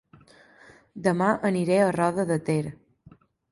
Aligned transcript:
Dema 1.09 1.27
aniré 1.51 1.79
a 1.83 1.93
Roda 1.99 2.27
de 2.33 2.41
Ter 2.51 2.61